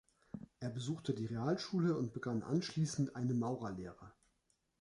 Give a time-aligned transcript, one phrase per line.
[0.59, 4.11] Er besuchte die Realschule und begann anschließend eine Maurerlehre.